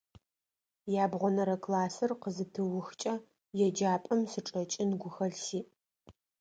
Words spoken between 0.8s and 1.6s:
Ябгъонэрэ